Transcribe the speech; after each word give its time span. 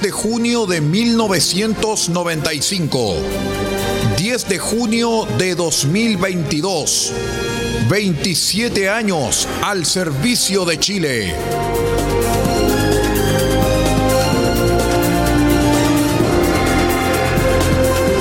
10 0.00 0.02
de 0.02 0.10
junio 0.12 0.66
de 0.66 0.80
1995. 0.80 3.16
10 4.16 4.48
de 4.48 4.58
junio 4.58 5.26
de 5.36 5.54
2022. 5.54 7.12
27 7.88 8.88
años 8.88 9.46
al 9.62 9.84
servicio 9.84 10.64
de 10.64 10.80
Chile. 10.80 11.34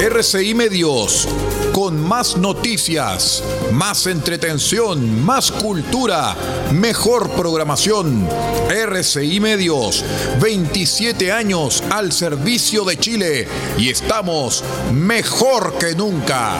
RCI 0.01 0.53
Medios, 0.53 1.29
con 1.71 1.97
más 2.01 2.35
noticias, 2.35 3.41
más 3.71 4.05
entretención, 4.07 5.23
más 5.23 5.49
cultura, 5.51 6.35
mejor 6.73 7.29
programación. 7.31 8.27
RCI 8.69 9.39
Medios, 9.39 10.05
27 10.39 11.31
años 11.31 11.83
al 11.89 12.11
servicio 12.11 12.85
de 12.85 12.97
Chile 12.97 13.47
y 13.79 13.89
estamos 13.89 14.63
mejor 14.93 15.75
que 15.79 15.95
nunca. 15.95 16.55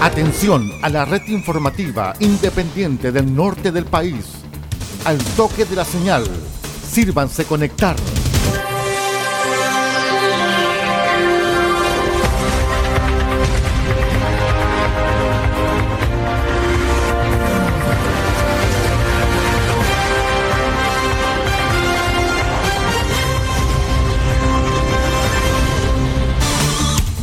Atención 0.00 0.70
a 0.82 0.88
la 0.88 1.04
red 1.04 1.26
informativa 1.26 2.14
independiente 2.20 3.10
del 3.10 3.34
norte 3.34 3.72
del 3.72 3.86
país 3.86 4.24
al 5.04 5.18
toque 5.36 5.64
de 5.64 5.74
la 5.74 5.84
señal. 5.84 6.24
Sírvanse 6.88 7.44
conectar. 7.44 7.96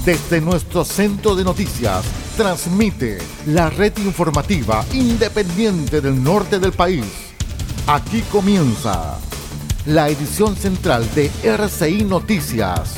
Desde 0.07 0.39
nuestro 0.39 0.85
centro 0.85 1.35
de 1.35 1.43
noticias, 1.43 2.05
transmite 2.37 3.17
la 3.45 3.69
red 3.69 3.91
informativa 3.97 4.85
independiente 4.93 5.99
del 5.99 6.23
norte 6.23 6.59
del 6.59 6.71
país 6.71 7.03
Aquí 7.87 8.21
comienza 8.23 9.17
la 9.85 10.09
edición 10.09 10.57
central 10.57 11.07
de 11.15 11.31
RCI 11.41 12.03
Noticias. 12.03 12.95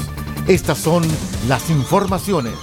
Estas 0.48 0.80
son 0.80 1.04
las 1.48 1.70
informaciones. 1.70 2.54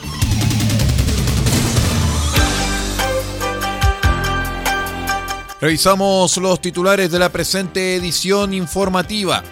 Revisamos 5.60 6.37
los 6.38 6.60
titulares 6.60 7.12
de 7.12 7.19
la 7.20 7.31
presente 7.31 7.94
edición 7.94 8.53
informativa. 8.53 9.44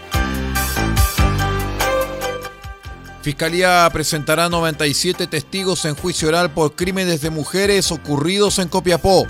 Fiscalía 3.24 3.88
presentará 3.90 4.50
97 4.50 5.26
testigos 5.28 5.86
en 5.86 5.94
juicio 5.94 6.28
oral 6.28 6.50
por 6.50 6.76
crímenes 6.76 7.22
de 7.22 7.30
mujeres 7.30 7.90
ocurridos 7.90 8.58
en 8.58 8.68
Copiapó. 8.68 9.26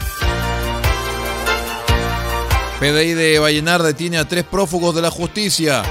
PDI 2.81 3.15
de 3.15 3.38
Vallenar 3.38 3.84
detiene 3.84 4.19
a 4.19 4.27
tres 4.27 4.43
prófugos 4.43 4.97
de 4.97 5.03
la 5.03 5.12
justicia. 5.12 5.84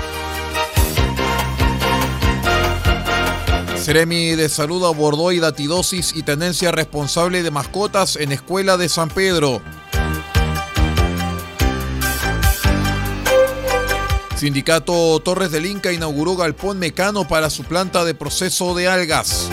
Ceremi 3.78 4.36
de 4.36 4.50
Salud 4.50 4.86
abordó 4.86 5.32
hidatidosis 5.32 6.14
y 6.14 6.24
tendencia 6.24 6.74
responsable 6.74 7.42
de 7.42 7.52
mascotas 7.52 8.18
en 8.18 8.34
Escuela 8.34 8.76
de 8.76 8.90
San 8.90 9.08
Pedro. 9.08 9.62
Sindicato 14.36 15.20
Torres 15.20 15.52
del 15.52 15.66
Inca 15.66 15.92
inauguró 15.92 16.36
galpón 16.36 16.80
mecano 16.80 17.28
para 17.28 17.50
su 17.50 17.64
planta 17.64 18.04
de 18.04 18.14
proceso 18.14 18.76
de 18.76 18.88
algas. 18.88 19.50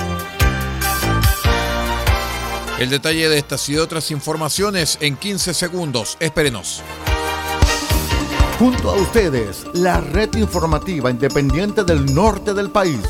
El 2.78 2.88
detalle 2.88 3.28
de 3.28 3.38
estas 3.38 3.68
y 3.68 3.76
otras 3.76 4.10
informaciones 4.10 4.96
en 5.00 5.16
15 5.16 5.52
segundos. 5.52 6.16
Espérenos. 6.18 6.82
Junto 8.58 8.90
a 8.90 8.94
ustedes, 8.94 9.66
la 9.74 10.00
red 10.00 10.34
informativa 10.36 11.10
independiente 11.10 11.84
del 11.84 12.14
norte 12.14 12.54
del 12.54 12.70
país. 12.70 13.00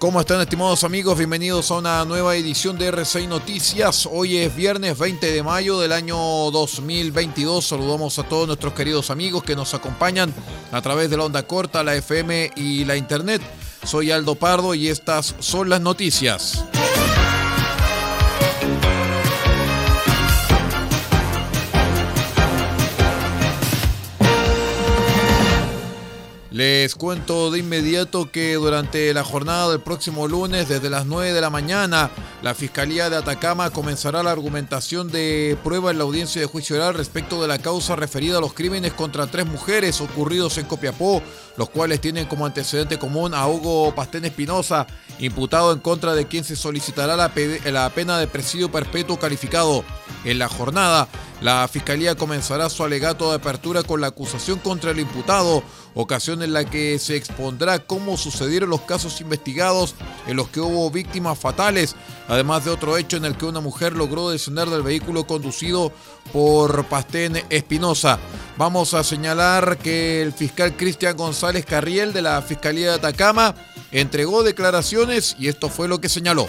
¿Cómo 0.00 0.18
están 0.18 0.40
estimados 0.40 0.82
amigos? 0.82 1.18
Bienvenidos 1.18 1.70
a 1.70 1.74
una 1.74 2.02
nueva 2.06 2.34
edición 2.34 2.78
de 2.78 2.90
R6 2.90 3.28
Noticias. 3.28 4.08
Hoy 4.10 4.38
es 4.38 4.56
viernes 4.56 4.98
20 4.98 5.30
de 5.30 5.42
mayo 5.42 5.78
del 5.78 5.92
año 5.92 6.16
2022. 6.16 7.66
Saludamos 7.66 8.18
a 8.18 8.22
todos 8.22 8.46
nuestros 8.46 8.72
queridos 8.72 9.10
amigos 9.10 9.44
que 9.44 9.54
nos 9.54 9.74
acompañan 9.74 10.32
a 10.72 10.80
través 10.80 11.10
de 11.10 11.18
la 11.18 11.24
onda 11.24 11.42
corta, 11.42 11.84
la 11.84 11.96
FM 11.96 12.52
y 12.56 12.86
la 12.86 12.96
Internet. 12.96 13.42
Soy 13.84 14.10
Aldo 14.10 14.36
Pardo 14.36 14.74
y 14.74 14.88
estas 14.88 15.34
son 15.38 15.68
las 15.68 15.82
noticias. 15.82 16.64
Les 26.60 26.94
cuento 26.94 27.50
de 27.50 27.60
inmediato 27.60 28.30
que 28.30 28.52
durante 28.56 29.14
la 29.14 29.24
jornada 29.24 29.70
del 29.70 29.80
próximo 29.80 30.28
lunes, 30.28 30.68
desde 30.68 30.90
las 30.90 31.06
9 31.06 31.32
de 31.32 31.40
la 31.40 31.48
mañana, 31.48 32.10
la 32.42 32.52
Fiscalía 32.52 33.08
de 33.08 33.16
Atacama 33.16 33.70
comenzará 33.70 34.22
la 34.22 34.32
argumentación 34.32 35.10
de 35.10 35.56
prueba 35.64 35.90
en 35.90 35.96
la 35.96 36.04
audiencia 36.04 36.38
de 36.38 36.46
juicio 36.46 36.76
oral 36.76 36.92
respecto 36.92 37.40
de 37.40 37.48
la 37.48 37.56
causa 37.56 37.96
referida 37.96 38.36
a 38.36 38.40
los 38.42 38.52
crímenes 38.52 38.92
contra 38.92 39.26
tres 39.26 39.46
mujeres 39.46 40.02
ocurridos 40.02 40.58
en 40.58 40.66
Copiapó, 40.66 41.22
los 41.56 41.70
cuales 41.70 42.02
tienen 42.02 42.26
como 42.26 42.44
antecedente 42.44 42.98
común 42.98 43.32
a 43.32 43.48
Hugo 43.48 43.94
Pastén 43.94 44.26
Espinosa, 44.26 44.86
imputado 45.18 45.72
en 45.72 45.78
contra 45.78 46.12
de 46.12 46.26
quien 46.26 46.44
se 46.44 46.56
solicitará 46.56 47.16
la, 47.16 47.32
la 47.72 47.88
pena 47.88 48.18
de 48.18 48.26
presidio 48.26 48.70
perpetuo 48.70 49.18
calificado. 49.18 49.82
En 50.22 50.38
la 50.38 50.48
jornada, 50.48 51.08
la 51.40 51.66
Fiscalía 51.68 52.14
comenzará 52.14 52.68
su 52.68 52.84
alegato 52.84 53.30
de 53.30 53.36
apertura 53.36 53.82
con 53.82 54.00
la 54.00 54.08
acusación 54.08 54.58
contra 54.58 54.90
el 54.90 55.00
imputado, 55.00 55.62
ocasión 55.94 56.42
en 56.42 56.52
la 56.52 56.64
que 56.64 56.98
se 56.98 57.16
expondrá 57.16 57.78
cómo 57.78 58.16
sucedieron 58.18 58.68
los 58.68 58.82
casos 58.82 59.20
investigados 59.20 59.94
en 60.26 60.36
los 60.36 60.48
que 60.48 60.60
hubo 60.60 60.90
víctimas 60.90 61.38
fatales, 61.38 61.96
además 62.28 62.64
de 62.64 62.70
otro 62.70 62.98
hecho 62.98 63.16
en 63.16 63.24
el 63.24 63.36
que 63.36 63.46
una 63.46 63.60
mujer 63.60 63.96
logró 63.96 64.28
descender 64.30 64.68
del 64.68 64.82
vehículo 64.82 65.26
conducido 65.26 65.92
por 66.32 66.84
Pastén 66.84 67.42
Espinosa. 67.48 68.18
Vamos 68.58 68.92
a 68.92 69.02
señalar 69.02 69.78
que 69.78 70.20
el 70.20 70.32
fiscal 70.32 70.76
Cristian 70.76 71.16
González 71.16 71.64
Carriel 71.64 72.12
de 72.12 72.22
la 72.22 72.42
Fiscalía 72.42 72.90
de 72.90 72.96
Atacama 72.96 73.54
entregó 73.90 74.42
declaraciones 74.42 75.36
y 75.38 75.48
esto 75.48 75.70
fue 75.70 75.88
lo 75.88 76.00
que 76.00 76.10
señaló. 76.10 76.48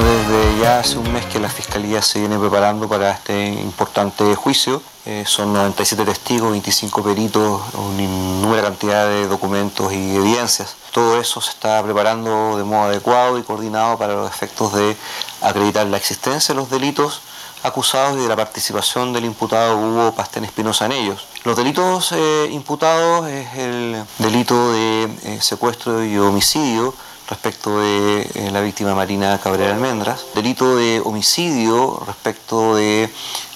Desde 0.00 0.58
ya 0.58 0.80
hace 0.80 0.96
un 0.96 1.12
mes 1.12 1.26
que 1.26 1.38
la 1.38 1.50
Fiscalía 1.50 2.00
se 2.00 2.20
viene 2.20 2.38
preparando 2.38 2.88
para 2.88 3.10
este 3.10 3.48
importante 3.48 4.34
juicio. 4.34 4.82
Eh, 5.04 5.24
son 5.26 5.52
97 5.52 6.06
testigos, 6.06 6.52
25 6.52 7.02
peritos, 7.02 7.60
una 7.74 8.02
innumerable 8.02 8.62
cantidad 8.62 9.06
de 9.06 9.26
documentos 9.26 9.92
y 9.92 10.16
evidencias. 10.16 10.74
Todo 10.92 11.20
eso 11.20 11.42
se 11.42 11.50
está 11.50 11.82
preparando 11.82 12.56
de 12.56 12.64
modo 12.64 12.84
adecuado 12.84 13.38
y 13.38 13.42
coordinado 13.42 13.98
para 13.98 14.14
los 14.14 14.30
efectos 14.30 14.72
de 14.72 14.96
acreditar 15.42 15.86
la 15.86 15.98
existencia 15.98 16.54
de 16.54 16.60
los 16.60 16.70
delitos 16.70 17.20
acusados 17.62 18.16
y 18.16 18.22
de 18.22 18.28
la 18.28 18.36
participación 18.36 19.12
del 19.12 19.26
imputado 19.26 19.76
Hugo 19.76 20.14
Pastén 20.14 20.44
Espinosa 20.44 20.86
en 20.86 20.92
ellos. 20.92 21.26
Los 21.44 21.56
delitos 21.56 22.12
eh, 22.12 22.48
imputados 22.50 23.28
es 23.28 23.54
el 23.54 24.02
delito 24.18 24.72
de 24.72 25.04
eh, 25.24 25.38
secuestro 25.42 26.02
y 26.02 26.16
homicidio 26.16 26.94
respecto 27.30 27.80
de 27.80 28.28
eh, 28.34 28.50
la 28.50 28.60
víctima 28.60 28.94
Marina 28.94 29.38
Cabrera 29.38 29.72
Almendras, 29.72 30.26
delito 30.34 30.76
de 30.76 31.00
homicidio 31.04 32.02
respecto 32.06 32.74
de 32.74 33.08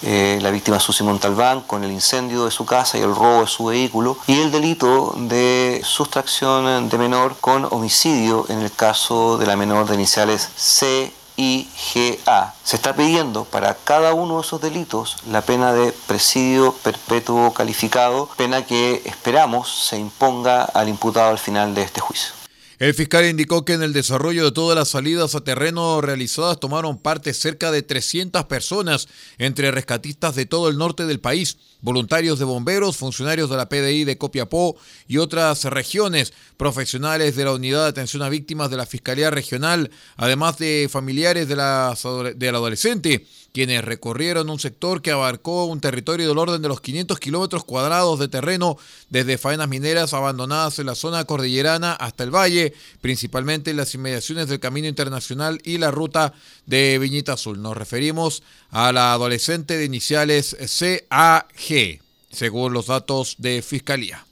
eh, 0.02 0.38
la 0.40 0.50
víctima 0.50 0.78
Susi 0.78 1.02
Montalbán 1.02 1.60
con 1.62 1.82
el 1.82 1.90
incendio 1.90 2.44
de 2.44 2.50
su 2.52 2.64
casa 2.64 2.96
y 2.96 3.02
el 3.02 3.14
robo 3.14 3.40
de 3.40 3.46
su 3.48 3.66
vehículo 3.66 4.16
y 4.28 4.40
el 4.40 4.52
delito 4.52 5.14
de 5.16 5.82
sustracción 5.84 6.88
de 6.88 6.98
menor 6.98 7.36
con 7.40 7.64
homicidio 7.64 8.46
en 8.48 8.60
el 8.60 8.72
caso 8.72 9.36
de 9.38 9.46
la 9.46 9.56
menor 9.56 9.88
de 9.88 9.94
iniciales 9.94 10.48
C 10.56 11.12
IGA. 11.36 12.54
Se 12.62 12.76
está 12.76 12.94
pidiendo 12.94 13.44
para 13.44 13.74
cada 13.74 14.14
uno 14.14 14.36
de 14.36 14.42
esos 14.42 14.60
delitos 14.60 15.16
la 15.28 15.40
pena 15.42 15.72
de 15.72 15.92
presidio 16.06 16.72
perpetuo 16.72 17.52
calificado, 17.52 18.28
pena 18.36 18.64
que 18.64 19.02
esperamos 19.04 19.88
se 19.88 19.98
imponga 19.98 20.62
al 20.62 20.88
imputado 20.88 21.30
al 21.30 21.38
final 21.38 21.74
de 21.74 21.82
este 21.82 22.00
juicio. 22.00 22.43
El 22.78 22.92
fiscal 22.92 23.24
indicó 23.24 23.64
que 23.64 23.74
en 23.74 23.82
el 23.84 23.92
desarrollo 23.92 24.44
de 24.44 24.52
todas 24.52 24.76
las 24.76 24.88
salidas 24.88 25.36
a 25.36 25.44
terreno 25.44 26.00
realizadas 26.00 26.58
tomaron 26.58 26.98
parte 26.98 27.32
cerca 27.32 27.70
de 27.70 27.82
300 27.82 28.44
personas, 28.46 29.06
entre 29.38 29.70
rescatistas 29.70 30.34
de 30.34 30.46
todo 30.46 30.68
el 30.68 30.76
norte 30.76 31.06
del 31.06 31.20
país, 31.20 31.56
voluntarios 31.82 32.40
de 32.40 32.44
bomberos, 32.44 32.96
funcionarios 32.96 33.48
de 33.48 33.56
la 33.56 33.68
PDI 33.68 34.04
de 34.04 34.18
Copiapó 34.18 34.76
y 35.06 35.18
otras 35.18 35.64
regiones, 35.64 36.32
profesionales 36.56 37.36
de 37.36 37.44
la 37.44 37.52
Unidad 37.52 37.84
de 37.84 37.90
Atención 37.90 38.22
a 38.22 38.28
Víctimas 38.28 38.70
de 38.70 38.76
la 38.76 38.86
Fiscalía 38.86 39.30
Regional, 39.30 39.90
además 40.16 40.58
de 40.58 40.88
familiares 40.90 41.46
de 41.46 41.56
la, 41.56 41.96
del 42.34 42.54
adolescente 42.56 43.24
quienes 43.54 43.84
recorrieron 43.84 44.50
un 44.50 44.58
sector 44.58 45.00
que 45.00 45.12
abarcó 45.12 45.66
un 45.66 45.80
territorio 45.80 46.26
del 46.26 46.38
orden 46.38 46.60
de 46.60 46.66
los 46.66 46.80
500 46.80 47.20
kilómetros 47.20 47.64
cuadrados 47.64 48.18
de 48.18 48.26
terreno 48.26 48.76
desde 49.10 49.38
faenas 49.38 49.68
mineras 49.68 50.12
abandonadas 50.12 50.80
en 50.80 50.86
la 50.86 50.96
zona 50.96 51.24
cordillerana 51.24 51.92
hasta 51.92 52.24
el 52.24 52.34
valle, 52.34 52.74
principalmente 53.00 53.70
en 53.70 53.76
las 53.76 53.94
inmediaciones 53.94 54.48
del 54.48 54.58
Camino 54.58 54.88
Internacional 54.88 55.60
y 55.62 55.78
la 55.78 55.92
ruta 55.92 56.34
de 56.66 56.98
Viñita 56.98 57.34
Azul. 57.34 57.62
Nos 57.62 57.76
referimos 57.76 58.42
a 58.70 58.90
la 58.90 59.12
adolescente 59.12 59.78
de 59.78 59.84
iniciales 59.84 60.56
CAG, 61.08 62.00
según 62.32 62.72
los 62.72 62.88
datos 62.88 63.36
de 63.38 63.62
Fiscalía. 63.62 64.26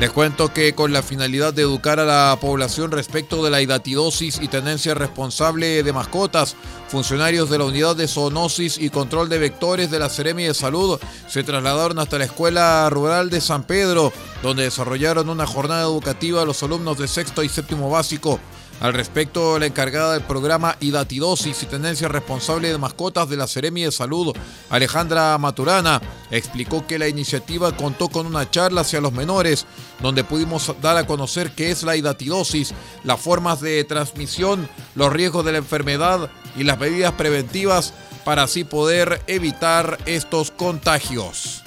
Les 0.00 0.10
cuento 0.10 0.50
que 0.50 0.74
con 0.74 0.94
la 0.94 1.02
finalidad 1.02 1.52
de 1.52 1.60
educar 1.60 2.00
a 2.00 2.06
la 2.06 2.34
población 2.40 2.90
respecto 2.90 3.44
de 3.44 3.50
la 3.50 3.60
hidatidosis 3.60 4.40
y 4.40 4.48
tenencia 4.48 4.94
responsable 4.94 5.82
de 5.82 5.92
mascotas, 5.92 6.56
funcionarios 6.88 7.50
de 7.50 7.58
la 7.58 7.66
unidad 7.66 7.96
de 7.96 8.08
zoonosis 8.08 8.78
y 8.78 8.88
control 8.88 9.28
de 9.28 9.36
vectores 9.36 9.90
de 9.90 9.98
la 9.98 10.08
Seremi 10.08 10.44
de 10.44 10.54
Salud 10.54 10.98
se 11.28 11.44
trasladaron 11.44 11.98
hasta 11.98 12.16
la 12.16 12.24
escuela 12.24 12.88
rural 12.88 13.28
de 13.28 13.42
San 13.42 13.64
Pedro, 13.64 14.10
donde 14.42 14.62
desarrollaron 14.62 15.28
una 15.28 15.46
jornada 15.46 15.82
educativa 15.82 16.40
a 16.40 16.46
los 16.46 16.62
alumnos 16.62 16.96
de 16.96 17.06
sexto 17.06 17.42
y 17.42 17.50
séptimo 17.50 17.90
básico. 17.90 18.40
Al 18.80 18.94
respecto, 18.94 19.58
la 19.58 19.66
encargada 19.66 20.14
del 20.14 20.22
programa 20.22 20.76
Hidatidosis 20.80 21.62
y 21.62 21.66
Tendencia 21.66 22.08
Responsable 22.08 22.70
de 22.70 22.78
Mascotas 22.78 23.28
de 23.28 23.36
la 23.36 23.46
Seremi 23.46 23.82
de 23.82 23.92
Salud, 23.92 24.34
Alejandra 24.70 25.36
Maturana, 25.36 26.00
explicó 26.30 26.86
que 26.86 26.98
la 26.98 27.06
iniciativa 27.06 27.76
contó 27.76 28.08
con 28.08 28.26
una 28.26 28.50
charla 28.50 28.80
hacia 28.80 29.02
los 29.02 29.12
menores, 29.12 29.66
donde 30.00 30.24
pudimos 30.24 30.74
dar 30.80 30.96
a 30.96 31.06
conocer 31.06 31.50
qué 31.50 31.70
es 31.70 31.82
la 31.82 31.94
hidatidosis, 31.94 32.72
las 33.04 33.20
formas 33.20 33.60
de 33.60 33.84
transmisión, 33.84 34.66
los 34.94 35.12
riesgos 35.12 35.44
de 35.44 35.52
la 35.52 35.58
enfermedad 35.58 36.30
y 36.56 36.64
las 36.64 36.78
medidas 36.78 37.12
preventivas 37.12 37.92
para 38.24 38.44
así 38.44 38.64
poder 38.64 39.20
evitar 39.26 39.98
estos 40.06 40.50
contagios. 40.50 41.62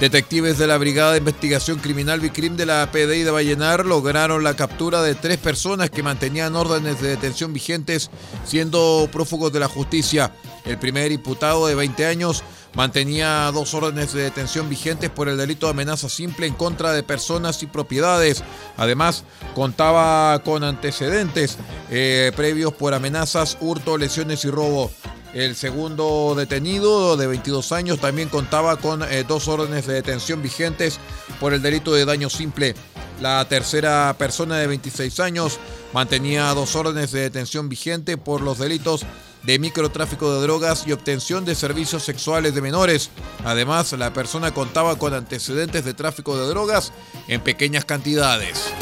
Detectives 0.00 0.56
de 0.56 0.66
la 0.66 0.78
Brigada 0.78 1.12
de 1.12 1.18
Investigación 1.18 1.78
Criminal 1.78 2.20
Vicrim 2.20 2.56
de 2.56 2.64
la 2.64 2.90
PDI 2.90 3.22
de 3.22 3.30
Vallenar 3.30 3.84
lograron 3.84 4.42
la 4.42 4.56
captura 4.56 5.02
de 5.02 5.14
tres 5.14 5.36
personas 5.36 5.90
que 5.90 6.02
mantenían 6.02 6.56
órdenes 6.56 7.02
de 7.02 7.10
detención 7.10 7.52
vigentes 7.52 8.10
siendo 8.46 9.10
prófugos 9.12 9.52
de 9.52 9.60
la 9.60 9.68
justicia. 9.68 10.32
El 10.64 10.78
primer 10.78 11.12
imputado 11.12 11.66
de 11.66 11.74
20 11.74 12.06
años 12.06 12.42
mantenía 12.74 13.50
dos 13.52 13.74
órdenes 13.74 14.14
de 14.14 14.22
detención 14.22 14.70
vigentes 14.70 15.10
por 15.10 15.28
el 15.28 15.36
delito 15.36 15.66
de 15.66 15.72
amenaza 15.72 16.08
simple 16.08 16.46
en 16.46 16.54
contra 16.54 16.94
de 16.94 17.02
personas 17.02 17.62
y 17.62 17.66
propiedades. 17.66 18.42
Además, 18.78 19.24
contaba 19.54 20.42
con 20.42 20.64
antecedentes 20.64 21.58
eh, 21.90 22.32
previos 22.34 22.72
por 22.72 22.94
amenazas, 22.94 23.58
hurto, 23.60 23.98
lesiones 23.98 24.46
y 24.46 24.50
robo. 24.50 24.90
El 25.32 25.54
segundo 25.54 26.34
detenido, 26.36 27.16
de 27.16 27.28
22 27.28 27.70
años, 27.72 28.00
también 28.00 28.28
contaba 28.28 28.76
con 28.76 29.02
eh, 29.02 29.24
dos 29.26 29.46
órdenes 29.46 29.86
de 29.86 29.94
detención 29.94 30.42
vigentes 30.42 30.98
por 31.38 31.54
el 31.54 31.62
delito 31.62 31.94
de 31.94 32.04
daño 32.04 32.28
simple. 32.28 32.74
La 33.20 33.46
tercera 33.48 34.14
persona, 34.18 34.58
de 34.58 34.66
26 34.66 35.20
años, 35.20 35.58
mantenía 35.92 36.52
dos 36.54 36.74
órdenes 36.74 37.12
de 37.12 37.20
detención 37.20 37.68
vigente 37.68 38.16
por 38.16 38.40
los 38.40 38.58
delitos 38.58 39.06
de 39.44 39.58
microtráfico 39.58 40.34
de 40.34 40.42
drogas 40.42 40.86
y 40.86 40.92
obtención 40.92 41.44
de 41.44 41.54
servicios 41.54 42.02
sexuales 42.02 42.54
de 42.54 42.62
menores. 42.62 43.10
Además, 43.44 43.92
la 43.92 44.12
persona 44.12 44.52
contaba 44.52 44.96
con 44.96 45.14
antecedentes 45.14 45.84
de 45.84 45.94
tráfico 45.94 46.36
de 46.36 46.48
drogas 46.48 46.92
en 47.28 47.40
pequeñas 47.40 47.84
cantidades. 47.84 48.72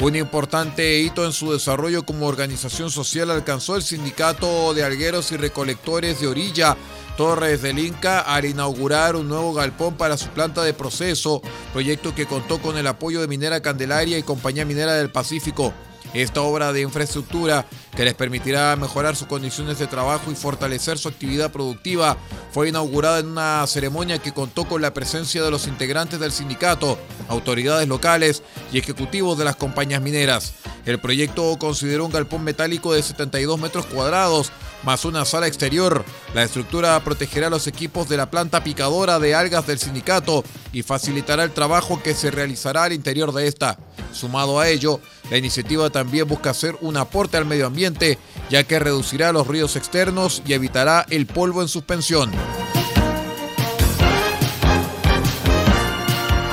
Un 0.00 0.14
importante 0.14 1.00
hito 1.00 1.24
en 1.24 1.32
su 1.32 1.52
desarrollo 1.52 2.04
como 2.04 2.26
organización 2.26 2.88
social 2.88 3.32
alcanzó 3.32 3.74
el 3.74 3.82
Sindicato 3.82 4.72
de 4.72 4.84
Algueros 4.84 5.32
y 5.32 5.36
Recolectores 5.36 6.20
de 6.20 6.28
Orilla 6.28 6.76
Torres 7.16 7.62
del 7.62 7.80
Inca 7.80 8.20
al 8.20 8.44
inaugurar 8.44 9.16
un 9.16 9.28
nuevo 9.28 9.52
galpón 9.52 9.96
para 9.96 10.16
su 10.16 10.28
planta 10.28 10.62
de 10.62 10.72
proceso, 10.72 11.42
proyecto 11.72 12.14
que 12.14 12.26
contó 12.26 12.62
con 12.62 12.78
el 12.78 12.86
apoyo 12.86 13.20
de 13.20 13.26
Minera 13.26 13.60
Candelaria 13.60 14.16
y 14.18 14.22
Compañía 14.22 14.64
Minera 14.64 14.94
del 14.94 15.10
Pacífico. 15.10 15.74
Esta 16.14 16.40
obra 16.40 16.72
de 16.72 16.80
infraestructura 16.80 17.66
que 17.94 18.04
les 18.04 18.14
permitirá 18.14 18.74
mejorar 18.76 19.16
sus 19.16 19.28
condiciones 19.28 19.78
de 19.78 19.86
trabajo 19.86 20.30
y 20.30 20.34
fortalecer 20.34 20.98
su 20.98 21.08
actividad 21.08 21.52
productiva 21.52 22.16
fue 22.50 22.68
inaugurada 22.68 23.18
en 23.18 23.26
una 23.28 23.66
ceremonia 23.66 24.18
que 24.18 24.32
contó 24.32 24.64
con 24.64 24.80
la 24.80 24.94
presencia 24.94 25.42
de 25.42 25.50
los 25.50 25.66
integrantes 25.66 26.20
del 26.20 26.32
sindicato, 26.32 26.98
autoridades 27.28 27.88
locales 27.88 28.42
y 28.72 28.78
ejecutivos 28.78 29.36
de 29.38 29.44
las 29.44 29.56
compañías 29.56 30.00
mineras. 30.00 30.54
El 30.88 30.98
proyecto 30.98 31.54
consideró 31.58 32.06
un 32.06 32.12
galpón 32.12 32.42
metálico 32.44 32.94
de 32.94 33.02
72 33.02 33.60
metros 33.60 33.84
cuadrados 33.84 34.50
más 34.84 35.04
una 35.04 35.26
sala 35.26 35.46
exterior. 35.46 36.02
La 36.32 36.44
estructura 36.44 36.98
protegerá 37.04 37.50
los 37.50 37.66
equipos 37.66 38.08
de 38.08 38.16
la 38.16 38.30
planta 38.30 38.64
picadora 38.64 39.18
de 39.18 39.34
algas 39.34 39.66
del 39.66 39.78
sindicato 39.78 40.44
y 40.72 40.82
facilitará 40.82 41.44
el 41.44 41.52
trabajo 41.52 42.02
que 42.02 42.14
se 42.14 42.30
realizará 42.30 42.84
al 42.84 42.94
interior 42.94 43.34
de 43.34 43.48
esta. 43.48 43.78
Sumado 44.14 44.60
a 44.60 44.68
ello, 44.70 44.98
la 45.30 45.36
iniciativa 45.36 45.90
también 45.90 46.26
busca 46.26 46.50
hacer 46.50 46.74
un 46.80 46.96
aporte 46.96 47.36
al 47.36 47.44
medio 47.44 47.66
ambiente, 47.66 48.18
ya 48.48 48.64
que 48.64 48.78
reducirá 48.78 49.30
los 49.30 49.46
ruidos 49.46 49.76
externos 49.76 50.42
y 50.46 50.54
evitará 50.54 51.04
el 51.10 51.26
polvo 51.26 51.60
en 51.60 51.68
suspensión. 51.68 52.30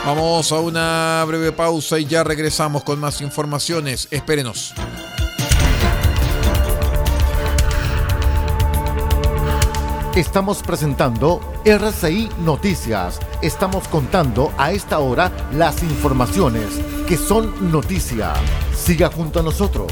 Vamos 0.06 0.52
a 0.52 0.60
una 0.60 1.24
breve 1.26 1.52
pausa 1.52 1.98
y 1.98 2.06
ya 2.06 2.24
regresamos 2.24 2.84
con 2.84 3.00
más 3.00 3.22
informaciones. 3.22 4.08
Espérenos. 4.12 4.72
Estamos 10.16 10.62
presentando 10.62 11.42
RCI 11.66 12.30
Noticias. 12.38 13.20
Estamos 13.42 13.88
contando 13.88 14.54
a 14.60 14.72
esta 14.74 15.00
hora 15.00 15.32
las 15.52 15.82
informaciones 15.82 16.68
que 17.08 17.18
son 17.18 17.72
noticia. 17.72 18.34
Siga 18.76 19.10
junto 19.10 19.40
a 19.40 19.44
nosotros. 19.44 19.92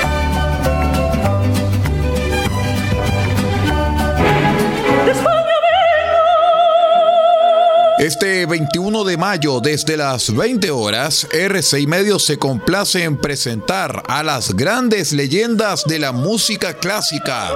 Este 8.01 8.47
21 8.47 9.03
de 9.03 9.15
mayo, 9.15 9.59
desde 9.59 9.95
las 9.95 10.33
20 10.33 10.71
horas, 10.71 11.27
RCI 11.31 11.85
Medio 11.85 12.17
se 12.17 12.39
complace 12.39 13.03
en 13.03 13.15
presentar 13.15 14.01
a 14.07 14.23
las 14.23 14.55
grandes 14.55 15.13
leyendas 15.13 15.83
de 15.85 15.99
la 15.99 16.11
música 16.11 16.73
clásica. 16.73 17.51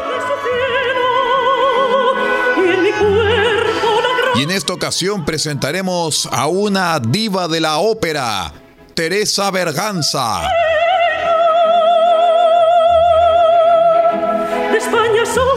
Y 4.36 4.44
en 4.44 4.52
esta 4.52 4.74
ocasión 4.74 5.26
presentaremos 5.26 6.30
a 6.32 6.46
una 6.46 7.00
diva 7.00 7.48
de 7.48 7.62
la 7.62 7.80
ópera, 7.80 8.54
Teresa 8.94 9.50
Berganza. 9.50 10.48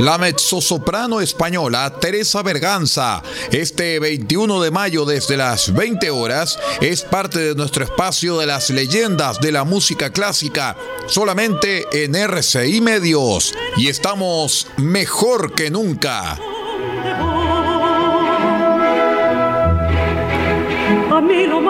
La 0.00 0.16
mezzosoprano 0.16 1.20
española 1.20 1.92
Teresa 2.00 2.42
Berganza, 2.42 3.22
este 3.50 3.98
21 3.98 4.62
de 4.62 4.70
mayo 4.70 5.04
desde 5.04 5.36
las 5.36 5.74
20 5.74 6.10
horas, 6.10 6.58
es 6.80 7.02
parte 7.02 7.38
de 7.40 7.54
nuestro 7.54 7.84
espacio 7.84 8.38
de 8.38 8.46
las 8.46 8.70
leyendas 8.70 9.40
de 9.40 9.52
la 9.52 9.64
música 9.64 10.10
clásica, 10.10 10.76
solamente 11.06 11.86
en 11.92 12.14
RCI 12.14 12.80
Medios. 12.80 13.54
Y 13.76 13.88
estamos 13.88 14.68
mejor 14.76 15.54
que 15.54 15.70
nunca. 15.70 16.38
A 21.10 21.20
mí 21.20 21.46
lo 21.46 21.60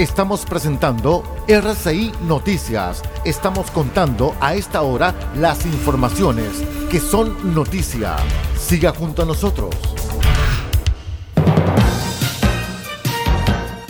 Estamos 0.00 0.46
presentando 0.46 1.22
RCI 1.46 2.12
Noticias. 2.22 3.02
Estamos 3.26 3.70
contando 3.70 4.34
a 4.40 4.54
esta 4.54 4.80
hora 4.80 5.14
las 5.36 5.66
informaciones 5.66 6.62
que 6.90 6.98
son 6.98 7.52
noticia. 7.54 8.16
Siga 8.58 8.94
junto 8.94 9.20
a 9.20 9.26
nosotros. 9.26 9.74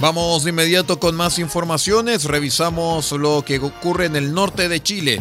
Vamos 0.00 0.42
de 0.42 0.50
inmediato 0.50 0.98
con 0.98 1.14
más 1.14 1.38
informaciones. 1.38 2.24
Revisamos 2.24 3.12
lo 3.12 3.44
que 3.44 3.60
ocurre 3.60 4.06
en 4.06 4.16
el 4.16 4.34
norte 4.34 4.68
de 4.68 4.82
Chile. 4.82 5.20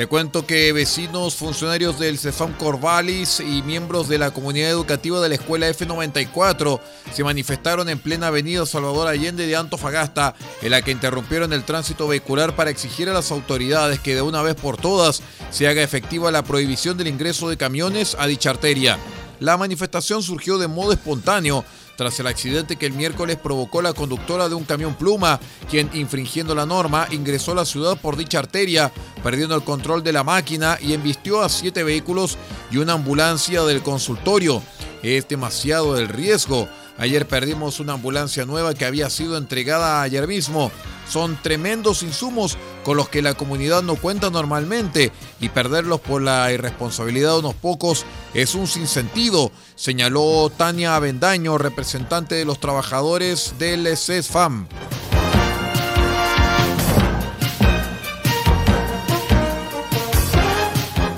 Le 0.00 0.06
cuento 0.06 0.46
que 0.46 0.72
vecinos, 0.72 1.34
funcionarios 1.34 1.98
del 1.98 2.16
Cefam 2.18 2.54
Corvalis 2.54 3.40
y 3.40 3.60
miembros 3.60 4.08
de 4.08 4.16
la 4.16 4.30
comunidad 4.30 4.70
educativa 4.70 5.20
de 5.20 5.28
la 5.28 5.34
escuela 5.34 5.68
F94 5.68 6.80
se 7.12 7.22
manifestaron 7.22 7.86
en 7.90 7.98
plena 7.98 8.28
avenida 8.28 8.64
Salvador 8.64 9.08
Allende 9.08 9.46
de 9.46 9.56
Antofagasta, 9.56 10.34
en 10.62 10.70
la 10.70 10.80
que 10.80 10.92
interrumpieron 10.92 11.52
el 11.52 11.64
tránsito 11.64 12.08
vehicular 12.08 12.56
para 12.56 12.70
exigir 12.70 13.10
a 13.10 13.12
las 13.12 13.30
autoridades 13.30 14.00
que 14.00 14.14
de 14.14 14.22
una 14.22 14.40
vez 14.40 14.54
por 14.54 14.78
todas 14.78 15.20
se 15.50 15.68
haga 15.68 15.82
efectiva 15.82 16.30
la 16.30 16.44
prohibición 16.44 16.96
del 16.96 17.08
ingreso 17.08 17.50
de 17.50 17.58
camiones 17.58 18.16
a 18.18 18.26
dicha 18.26 18.48
arteria. 18.48 18.98
La 19.38 19.58
manifestación 19.58 20.22
surgió 20.22 20.56
de 20.56 20.68
modo 20.68 20.92
espontáneo 20.92 21.62
tras 22.00 22.18
el 22.18 22.28
accidente 22.28 22.76
que 22.76 22.86
el 22.86 22.94
miércoles 22.94 23.36
provocó 23.36 23.82
la 23.82 23.92
conductora 23.92 24.48
de 24.48 24.54
un 24.54 24.64
camión 24.64 24.94
pluma, 24.94 25.38
quien, 25.68 25.90
infringiendo 25.92 26.54
la 26.54 26.64
norma, 26.64 27.06
ingresó 27.10 27.52
a 27.52 27.56
la 27.56 27.66
ciudad 27.66 28.00
por 28.00 28.16
dicha 28.16 28.38
arteria, 28.38 28.90
perdiendo 29.22 29.54
el 29.54 29.64
control 29.64 30.02
de 30.02 30.14
la 30.14 30.24
máquina 30.24 30.78
y 30.80 30.94
embistió 30.94 31.42
a 31.42 31.50
siete 31.50 31.82
vehículos 31.82 32.38
y 32.70 32.78
una 32.78 32.94
ambulancia 32.94 33.64
del 33.64 33.82
consultorio. 33.82 34.62
Es 35.02 35.28
demasiado 35.28 35.98
el 35.98 36.08
riesgo. 36.08 36.70
Ayer 37.00 37.26
perdimos 37.26 37.80
una 37.80 37.94
ambulancia 37.94 38.44
nueva 38.44 38.74
que 38.74 38.84
había 38.84 39.08
sido 39.08 39.38
entregada 39.38 40.02
ayer 40.02 40.28
mismo. 40.28 40.70
Son 41.08 41.40
tremendos 41.42 42.02
insumos 42.02 42.58
con 42.84 42.98
los 42.98 43.08
que 43.08 43.22
la 43.22 43.32
comunidad 43.32 43.82
no 43.82 43.96
cuenta 43.96 44.28
normalmente 44.28 45.10
y 45.40 45.48
perderlos 45.48 46.00
por 46.00 46.20
la 46.20 46.52
irresponsabilidad 46.52 47.32
de 47.32 47.38
unos 47.38 47.54
pocos 47.54 48.04
es 48.34 48.54
un 48.54 48.66
sinsentido, 48.66 49.50
señaló 49.76 50.52
Tania 50.54 50.94
Avendaño, 50.94 51.56
representante 51.56 52.34
de 52.34 52.44
los 52.44 52.60
trabajadores 52.60 53.54
del 53.58 53.96
CESFAM. 53.96 54.68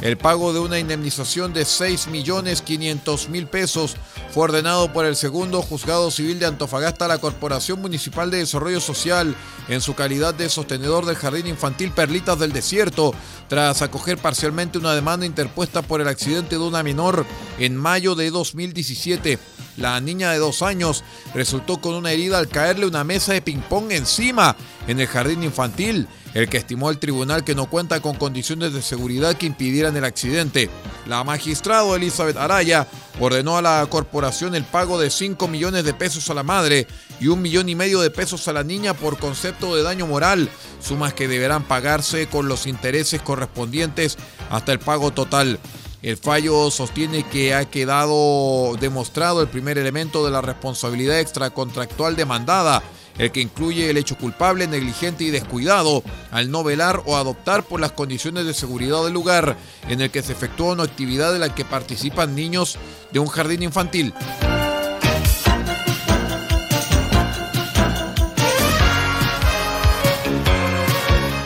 El 0.03 0.19
pago 0.19 0.53
de 0.53 0.59
una 0.59 0.81
indemnización 0.81 1.53
de 1.53 1.63
6.500.000 1.63 3.47
pesos 3.47 3.97
fue 4.33 4.45
ordenado 4.45 4.91
por 4.95 5.05
el 5.05 5.15
segundo 5.15 5.61
juzgado 5.61 6.11
civil 6.11 6.39
de 6.39 6.47
Antofagasta 6.47 7.05
a 7.05 7.09
la 7.09 7.19
Corporación 7.19 7.83
Municipal 7.83 8.31
de 8.31 8.39
Desarrollo 8.39 8.81
Social 8.81 9.37
en 9.69 9.83
su 9.83 9.95
calidad 9.95 10.33
de 10.33 10.49
sostenedor 10.49 11.05
del 11.05 11.17
Jardín 11.17 11.47
Infantil 11.47 11.91
Perlitas 11.91 12.39
del 12.39 12.55
Desierto, 12.55 13.13
tras 13.49 13.83
acoger 13.83 14.17
parcialmente 14.17 14.79
una 14.79 14.95
demanda 14.95 15.27
interpuesta 15.27 15.83
por 15.83 16.01
el 16.01 16.09
accidente 16.09 16.57
de 16.57 16.63
una 16.63 16.83
menor 16.83 17.27
en 17.59 17.77
mayo 17.77 18.15
de 18.15 18.31
2017. 18.31 19.39
La 19.77 20.01
niña 20.01 20.31
de 20.31 20.39
dos 20.39 20.63
años 20.63 21.05
resultó 21.35 21.81
con 21.81 21.95
una 21.95 22.13
herida 22.13 22.39
al 22.39 22.49
caerle 22.49 22.87
una 22.87 23.05
mesa 23.05 23.33
de 23.33 23.43
ping-pong 23.43 23.93
encima 23.93 24.57
en 24.87 25.01
el 25.01 25.07
jardín 25.07 25.43
infantil 25.43 26.09
el 26.35 26.49
que 26.49 26.57
estimó 26.57 26.91
el 26.91 26.99
tribunal 26.99 27.45
que 27.45 27.55
no 27.55 27.67
cuenta 27.67 28.01
con 28.01 28.17
condiciones 28.17 28.73
de 28.73 28.83
seguridad 28.83 29.37
que 29.37 29.47
impidieran 29.47 29.97
el 29.97 30.05
accidente. 30.05 30.71
La 31.07 31.25
magistrada 31.25 31.95
Elizabeth 31.95 32.37
Araya 32.37 32.87
ordenó 33.21 33.57
a 33.57 33.63
la 33.63 33.87
corporación 33.89 34.55
el 34.55 34.65
pago 34.65 34.99
de 34.99 35.11
5 35.11 35.47
millones 35.49 35.85
de 35.85 35.95
pesos 35.95 36.31
a 36.31 36.35
la 36.35 36.43
madre 36.43 36.87
y 37.21 37.29
un 37.29 37.43
millón 37.43 37.69
y 37.69 37.75
medio 37.75 38.01
de 38.01 38.11
pesos 38.11 38.49
a 38.49 38.53
la 38.53 38.65
niña 38.65 38.95
por 38.95 39.19
concepto 39.19 39.75
de 39.75 39.83
daño 39.83 40.07
moral, 40.07 40.49
sumas 40.81 41.13
que 41.13 41.29
deberán 41.29 41.65
pagarse 41.65 42.27
con 42.27 42.49
los 42.49 42.67
intereses 42.67 43.21
correspondientes 43.21 44.17
hasta 44.51 44.73
el 44.73 44.79
pago 44.79 45.11
total. 45.11 45.59
El 46.03 46.17
fallo 46.17 46.69
sostiene 46.73 47.23
que 47.23 47.55
ha 47.55 47.65
quedado 47.65 48.77
demostrado 48.81 49.41
el 49.41 49.49
primer 49.49 49.79
elemento 49.79 50.25
de 50.25 50.33
la 50.33 50.41
responsabilidad 50.41 51.21
extracontractual 51.21 52.17
demandada 52.17 52.83
el 53.19 53.31
que 53.31 53.41
incluye 53.41 53.91
el 53.91 53.97
hecho 53.97 54.17
culpable, 54.17 54.67
negligente 54.67 55.23
y 55.23 55.31
descuidado 55.31 56.03
al 56.31 56.51
no 56.51 56.65
velar 56.65 57.03
o 57.07 57.17
adoptar 57.17 57.63
por 57.63 57.81
las 57.81 57.93
condiciones 57.93 58.47
de 58.47 58.55
seguridad 58.55 59.05
del 59.05 59.13
lugar 59.13 59.57
en 59.89 60.01
el 60.01 60.11
que 60.11 60.23
se 60.23 60.33
efectúa 60.33 60.73
una 60.73 60.85
actividad 60.85 61.35
en 61.35 61.41
la 61.41 61.55
que 61.55 61.65
participan 61.65 62.35
niños 62.35 62.79
de 63.13 63.21
un 63.21 63.29
jardín 63.29 63.63
infantil. 63.63 64.13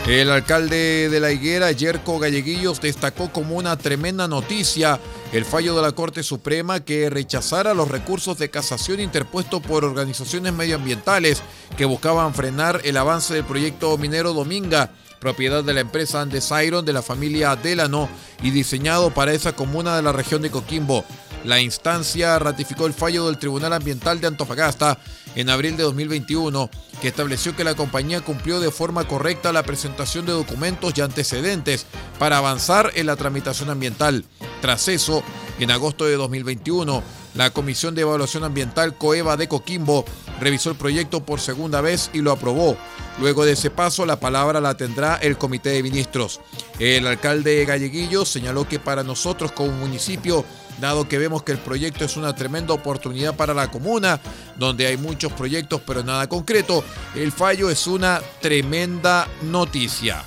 El 0.06 0.30
alcalde 0.30 1.08
de 1.08 1.18
La 1.18 1.32
Higuera, 1.32 1.72
Yerko 1.72 2.20
Galleguillos, 2.20 2.80
destacó 2.80 3.32
como 3.32 3.56
una 3.56 3.76
tremenda 3.76 4.28
noticia 4.28 5.00
el 5.32 5.44
fallo 5.44 5.75
de 5.75 5.82
la 5.82 5.90
Corte 5.90 6.22
Suprema 6.22 6.78
que 6.78 7.10
rechazara 7.10 7.75
los 7.75 7.90
recursos 7.90 8.38
de 8.38 8.48
casación 8.48 9.00
interpuestos 9.00 9.60
por 9.62 9.84
organizaciones 9.84 10.52
medioambientales 10.52 11.42
que 11.76 11.86
buscaban 11.86 12.34
frenar 12.34 12.82
el 12.84 12.96
avance 12.98 13.34
del 13.34 13.42
proyecto 13.42 13.98
minero 13.98 14.32
Dominga, 14.32 14.92
propiedad 15.18 15.64
de 15.64 15.75
la 15.75 15.80
empresa 15.80 16.20
Andes 16.20 16.52
Iron 16.64 16.84
de 16.84 16.92
la 16.92 17.02
familia 17.02 17.56
Delano 17.56 18.08
y 18.44 18.52
diseñado 18.52 19.12
para 19.12 19.32
esa 19.32 19.56
comuna 19.56 19.96
de 19.96 20.02
la 20.02 20.12
región 20.12 20.40
de 20.40 20.52
Coquimbo. 20.52 21.04
La 21.46 21.60
instancia 21.60 22.40
ratificó 22.40 22.86
el 22.86 22.92
fallo 22.92 23.26
del 23.26 23.38
Tribunal 23.38 23.72
Ambiental 23.72 24.20
de 24.20 24.26
Antofagasta 24.26 24.98
en 25.36 25.48
abril 25.48 25.76
de 25.76 25.84
2021, 25.84 26.68
que 27.00 27.06
estableció 27.06 27.54
que 27.54 27.62
la 27.62 27.76
compañía 27.76 28.20
cumplió 28.20 28.58
de 28.58 28.72
forma 28.72 29.06
correcta 29.06 29.52
la 29.52 29.62
presentación 29.62 30.26
de 30.26 30.32
documentos 30.32 30.94
y 30.96 31.02
antecedentes 31.02 31.86
para 32.18 32.38
avanzar 32.38 32.90
en 32.96 33.06
la 33.06 33.14
tramitación 33.14 33.70
ambiental. 33.70 34.24
Tras 34.60 34.88
eso, 34.88 35.22
en 35.60 35.70
agosto 35.70 36.04
de 36.04 36.16
2021, 36.16 37.00
la 37.36 37.50
Comisión 37.50 37.94
de 37.94 38.02
Evaluación 38.02 38.42
Ambiental 38.42 38.96
COEVA 38.98 39.36
de 39.36 39.46
Coquimbo 39.46 40.04
revisó 40.40 40.70
el 40.70 40.76
proyecto 40.76 41.24
por 41.24 41.38
segunda 41.38 41.80
vez 41.80 42.10
y 42.12 42.22
lo 42.22 42.32
aprobó. 42.32 42.76
Luego 43.20 43.44
de 43.44 43.52
ese 43.52 43.70
paso, 43.70 44.04
la 44.04 44.18
palabra 44.18 44.60
la 44.60 44.76
tendrá 44.76 45.14
el 45.16 45.38
Comité 45.38 45.70
de 45.70 45.82
Ministros. 45.84 46.40
El 46.80 47.06
alcalde 47.06 47.64
Galleguillo 47.66 48.24
señaló 48.24 48.66
que 48.66 48.80
para 48.80 49.04
nosotros 49.04 49.52
como 49.52 49.70
municipio 49.70 50.44
dado 50.80 51.09
que 51.09 51.18
vemos 51.18 51.42
que 51.42 51.52
el 51.52 51.59
proyecto 51.59 52.04
es 52.04 52.16
una 52.16 52.35
tremenda 52.35 52.75
oportunidad 52.75 53.35
para 53.35 53.54
la 53.54 53.71
comuna, 53.71 54.21
donde 54.56 54.87
hay 54.87 54.97
muchos 54.97 55.33
proyectos 55.33 55.80
pero 55.87 56.02
nada 56.02 56.28
concreto, 56.28 56.85
el 57.14 57.33
fallo 57.33 57.71
es 57.71 57.87
una 57.87 58.21
tremenda 58.40 59.28
noticia. 59.42 60.25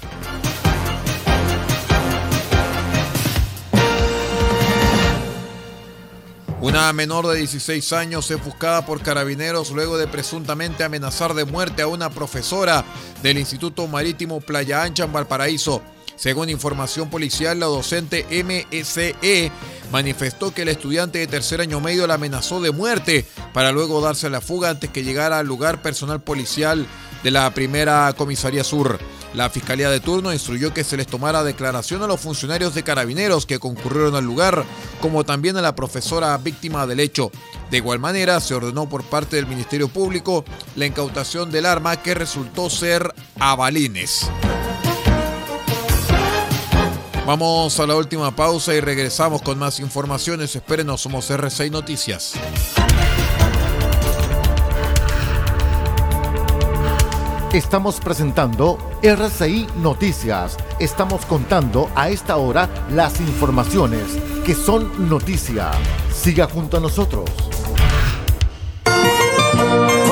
Una 6.62 6.92
menor 6.92 7.26
de 7.28 7.38
16 7.38 7.94
años 7.94 8.30
es 8.32 8.44
buscada 8.44 8.86
por 8.86 9.02
carabineros 9.02 9.72
luego 9.72 9.98
de 9.98 10.08
presuntamente 10.08 10.84
amenazar 10.84 11.34
de 11.34 11.46
muerte 11.46 11.82
a 11.82 11.88
una 11.88 12.10
profesora 12.10 12.84
del 13.24 13.38
Instituto 13.38 13.88
Marítimo 13.88 14.42
Playa 14.42 14.84
Ancha 14.84 15.06
en 15.06 15.14
Valparaíso. 15.14 15.82
Según 16.20 16.50
información 16.50 17.10
policial, 17.10 17.62
la 17.62 17.68
docente 17.68 18.26
MSE 18.30 19.52
manifestó 19.90 20.54
que 20.54 20.64
el 20.64 20.68
estudiante 20.68 21.18
de 21.18 21.28
tercer 21.28 21.62
año 21.62 21.80
medio 21.80 22.08
la 22.08 22.16
amenazó 22.16 22.60
de 22.60 22.72
muerte 22.72 23.26
para 23.54 23.72
luego 23.72 24.02
darse 24.02 24.30
la 24.30 24.42
fuga 24.42 24.70
antes 24.70 24.90
que 24.90 25.06
llegara 25.06 25.40
al 25.40 25.48
lugar 25.48 25.82
personal 25.82 26.22
policial 26.22 26.86
de 27.24 27.32
la 27.32 27.50
primera 27.54 28.14
comisaría 28.18 28.66
sur. 28.66 29.00
La 29.34 29.50
Fiscalía 29.50 29.90
de 29.90 30.02
turno 30.02 30.34
instruyó 30.34 30.74
que 30.74 30.84
se 30.84 30.98
les 30.98 31.08
tomara 31.08 31.42
declaración 31.46 32.04
a 32.04 32.08
los 32.08 32.20
funcionarios 32.20 32.76
de 32.76 32.84
carabineros 32.84 33.46
que 33.46 33.60
concurrieron 33.60 34.16
al 34.16 34.26
lugar, 34.26 34.66
como 35.00 35.24
también 35.24 35.56
a 35.56 35.62
la 35.62 35.76
profesora 35.76 36.38
víctima 36.38 36.86
del 36.86 37.00
hecho. 37.00 37.32
De 37.72 37.78
igual 37.78 38.00
manera, 38.00 38.42
se 38.42 38.56
ordenó 38.56 38.90
por 38.90 39.06
parte 39.06 39.38
del 39.38 39.48
Ministerio 39.48 39.88
Público 39.88 40.44
la 40.76 40.86
incautación 40.86 41.50
del 41.50 41.66
arma 41.66 42.02
que 42.02 42.14
resultó 42.14 42.70
ser 42.70 43.14
a 43.40 43.56
balines. 43.56 44.30
Vamos 47.30 47.80
a 47.80 47.86
la 47.86 47.96
última 47.96 48.36
pausa 48.36 48.74
y 48.74 48.80
regresamos 48.80 49.44
con 49.44 49.60
más 49.60 49.80
informaciones. 49.80 50.56
Espérenos, 50.56 51.00
somos 51.00 51.30
R6 51.30 51.70
Noticias. 51.70 52.34
Estamos 57.54 58.00
presentando 58.00 58.80
RCI 59.04 59.68
Noticias. 59.76 60.58
Estamos 60.80 61.24
contando 61.28 61.92
a 61.94 62.10
esta 62.10 62.36
hora 62.38 62.68
las 62.90 63.22
informaciones 63.22 64.06
que 64.44 64.56
son 64.56 65.08
noticia. 65.08 65.70
Siga 66.12 66.48
junto 66.48 66.78
a 66.78 66.80
nosotros. 66.80 67.30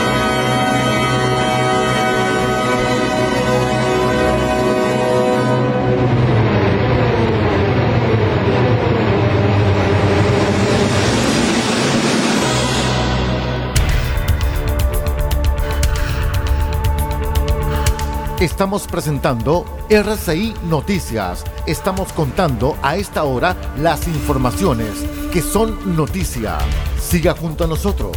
Estamos 18.40 18.86
presentando 18.86 19.64
RCI 19.90 20.54
Noticias. 20.62 21.42
Estamos 21.66 22.12
contando 22.12 22.78
a 22.82 22.96
esta 22.96 23.24
hora 23.24 23.56
las 23.76 24.06
informaciones 24.06 24.92
que 25.32 25.42
son 25.42 25.96
noticia. 25.96 26.56
Siga 27.00 27.34
junto 27.34 27.64
a 27.64 27.66
nosotros. 27.66 28.16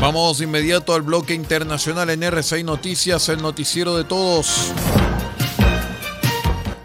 Vamos 0.00 0.40
inmediato 0.40 0.94
al 0.94 1.02
bloque 1.02 1.34
internacional 1.34 2.10
en 2.10 2.22
RCI 2.22 2.62
Noticias, 2.62 3.28
el 3.28 3.42
noticiero 3.42 3.96
de 3.96 4.04
todos. 4.04 4.72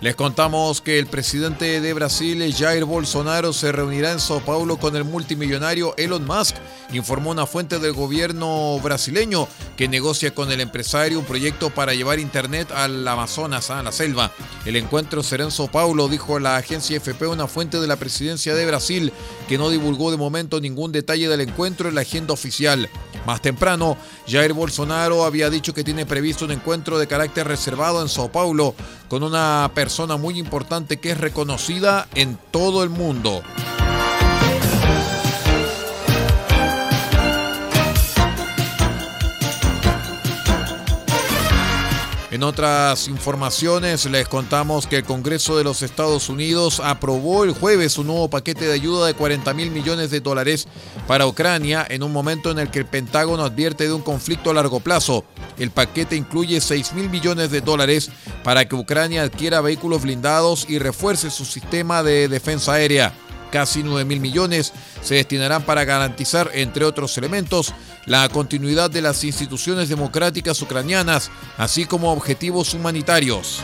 Les 0.01 0.15
contamos 0.15 0.81
que 0.81 0.97
el 0.97 1.05
presidente 1.05 1.79
de 1.79 1.93
Brasil, 1.93 2.51
Jair 2.57 2.85
Bolsonaro, 2.85 3.53
se 3.53 3.71
reunirá 3.71 4.11
en 4.11 4.19
Sao 4.19 4.39
Paulo 4.39 4.77
con 4.77 4.95
el 4.95 5.03
multimillonario 5.03 5.93
Elon 5.97 6.25
Musk, 6.25 6.55
informó 6.93 7.31
una 7.31 7.45
fuente 7.45 7.79
del 7.79 7.93
gobierno 7.93 8.79
brasileño 8.79 9.47
que 9.77 9.87
negocia 9.87 10.33
con 10.33 10.51
el 10.51 10.61
empresario 10.61 11.19
un 11.19 11.25
proyecto 11.25 11.69
para 11.69 11.93
llevar 11.93 12.19
Internet 12.19 12.71
al 12.71 13.07
Amazonas, 13.07 13.69
a 13.69 13.81
la 13.83 13.91
selva. 13.91 14.31
El 14.65 14.75
encuentro 14.75 15.23
será 15.23 15.43
en 15.43 15.51
Sao 15.51 15.67
Paulo, 15.67 16.07
dijo 16.07 16.39
la 16.39 16.57
agencia 16.57 16.97
FP, 16.97 17.27
una 17.27 17.47
fuente 17.47 17.79
de 17.79 17.87
la 17.87 17.95
presidencia 17.95 18.55
de 18.55 18.65
Brasil, 18.65 19.11
que 19.47 19.57
no 19.57 19.69
divulgó 19.69 20.11
de 20.11 20.17
momento 20.17 20.59
ningún 20.59 20.91
detalle 20.91 21.27
del 21.27 21.41
encuentro 21.41 21.89
en 21.89 21.95
la 21.95 22.01
agenda 22.01 22.33
oficial. 22.33 22.89
Más 23.25 23.41
temprano, 23.41 23.97
Jair 24.27 24.53
Bolsonaro 24.53 25.25
había 25.25 25.49
dicho 25.49 25.73
que 25.73 25.83
tiene 25.83 26.05
previsto 26.05 26.45
un 26.45 26.51
encuentro 26.51 26.97
de 26.97 27.07
carácter 27.07 27.47
reservado 27.47 28.01
en 28.01 28.09
Sao 28.09 28.31
Paulo 28.31 28.75
con 29.07 29.23
una 29.23 29.71
persona 29.73 30.17
muy 30.17 30.39
importante 30.39 30.97
que 30.97 31.11
es 31.11 31.17
reconocida 31.17 32.07
en 32.15 32.37
todo 32.51 32.83
el 32.83 32.89
mundo. 32.89 33.43
En 42.41 42.45
otras 42.45 43.07
informaciones 43.07 44.07
les 44.07 44.27
contamos 44.27 44.87
que 44.87 44.95
el 44.95 45.03
Congreso 45.03 45.59
de 45.59 45.63
los 45.63 45.83
Estados 45.83 46.27
Unidos 46.27 46.81
aprobó 46.83 47.43
el 47.43 47.51
jueves 47.51 47.99
un 47.99 48.07
nuevo 48.07 48.31
paquete 48.31 48.65
de 48.65 48.73
ayuda 48.73 49.05
de 49.05 49.13
40 49.13 49.53
mil 49.53 49.69
millones 49.69 50.09
de 50.09 50.21
dólares 50.21 50.67
para 51.05 51.27
Ucrania 51.27 51.85
en 51.87 52.01
un 52.01 52.11
momento 52.11 52.49
en 52.49 52.57
el 52.57 52.71
que 52.71 52.79
el 52.79 52.87
Pentágono 52.87 53.43
advierte 53.43 53.83
de 53.83 53.93
un 53.93 54.01
conflicto 54.01 54.49
a 54.49 54.55
largo 54.55 54.79
plazo. 54.79 55.23
El 55.59 55.69
paquete 55.69 56.15
incluye 56.15 56.59
6 56.61 56.93
mil 56.93 57.11
millones 57.11 57.51
de 57.51 57.61
dólares 57.61 58.09
para 58.43 58.67
que 58.67 58.73
Ucrania 58.73 59.21
adquiera 59.21 59.61
vehículos 59.61 60.01
blindados 60.01 60.65
y 60.67 60.79
refuerce 60.79 61.29
su 61.29 61.45
sistema 61.45 62.01
de 62.01 62.27
defensa 62.27 62.73
aérea. 62.73 63.13
Casi 63.51 63.83
9 63.83 64.03
mil 64.05 64.19
millones 64.19 64.73
se 65.03 65.13
destinarán 65.13 65.61
para 65.61 65.83
garantizar, 65.83 66.49
entre 66.55 66.85
otros 66.85 67.15
elementos, 67.19 67.73
la 68.05 68.27
continuidad 68.29 68.89
de 68.89 69.01
las 69.01 69.23
instituciones 69.23 69.89
democráticas 69.89 70.61
ucranianas, 70.61 71.31
así 71.57 71.85
como 71.85 72.11
objetivos 72.11 72.73
humanitarios. 72.73 73.61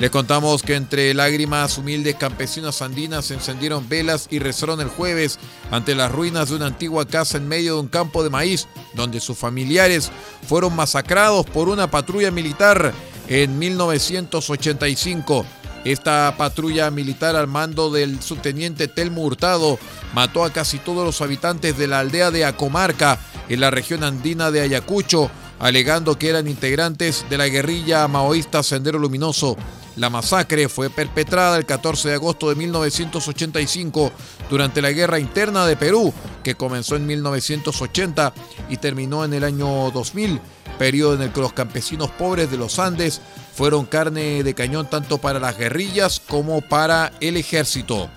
Les 0.00 0.10
contamos 0.10 0.62
que 0.62 0.76
entre 0.76 1.12
lágrimas 1.12 1.76
humildes 1.76 2.14
campesinas 2.14 2.80
andinas 2.80 3.30
encendieron 3.30 3.86
velas 3.86 4.28
y 4.30 4.38
rezaron 4.38 4.80
el 4.80 4.88
jueves 4.88 5.38
ante 5.70 5.94
las 5.94 6.10
ruinas 6.10 6.48
de 6.48 6.56
una 6.56 6.68
antigua 6.68 7.06
casa 7.06 7.36
en 7.36 7.46
medio 7.46 7.74
de 7.74 7.80
un 7.80 7.88
campo 7.88 8.22
de 8.22 8.30
maíz, 8.30 8.66
donde 8.94 9.20
sus 9.20 9.36
familiares 9.36 10.10
fueron 10.48 10.74
masacrados 10.74 11.44
por 11.44 11.68
una 11.68 11.90
patrulla 11.90 12.30
militar 12.30 12.94
en 13.28 13.58
1985. 13.58 15.44
Esta 15.84 16.34
patrulla 16.36 16.90
militar 16.90 17.36
al 17.36 17.46
mando 17.46 17.90
del 17.90 18.20
subteniente 18.22 18.86
Telmo 18.86 19.22
Hurtado 19.22 19.78
mató 20.14 20.44
a 20.44 20.52
casi 20.52 20.78
todos 20.78 21.04
los 21.06 21.22
habitantes 21.22 21.78
de 21.78 21.88
la 21.88 22.00
aldea 22.00 22.30
de 22.30 22.44
Acomarca, 22.44 23.18
en 23.48 23.60
la 23.60 23.70
región 23.70 24.04
andina 24.04 24.50
de 24.50 24.60
Ayacucho, 24.60 25.30
alegando 25.58 26.18
que 26.18 26.28
eran 26.28 26.48
integrantes 26.48 27.24
de 27.30 27.38
la 27.38 27.48
guerrilla 27.48 28.06
maoísta 28.08 28.62
Sendero 28.62 28.98
Luminoso. 28.98 29.56
La 29.96 30.08
masacre 30.08 30.68
fue 30.68 30.88
perpetrada 30.88 31.56
el 31.56 31.66
14 31.66 32.08
de 32.08 32.14
agosto 32.14 32.48
de 32.48 32.54
1985 32.54 34.12
durante 34.48 34.80
la 34.80 34.92
guerra 34.92 35.18
interna 35.18 35.66
de 35.66 35.76
Perú, 35.76 36.12
que 36.44 36.54
comenzó 36.54 36.96
en 36.96 37.06
1980 37.06 38.32
y 38.68 38.76
terminó 38.76 39.24
en 39.24 39.34
el 39.34 39.44
año 39.44 39.90
2000, 39.90 40.40
periodo 40.80 41.12
en 41.12 41.20
el 41.20 41.30
que 41.30 41.42
los 41.42 41.52
campesinos 41.52 42.08
pobres 42.08 42.50
de 42.50 42.56
los 42.56 42.78
Andes 42.78 43.20
fueron 43.54 43.84
carne 43.84 44.42
de 44.42 44.54
cañón 44.54 44.88
tanto 44.88 45.18
para 45.18 45.38
las 45.38 45.58
guerrillas 45.58 46.22
como 46.26 46.62
para 46.62 47.12
el 47.20 47.36
ejército. 47.36 48.08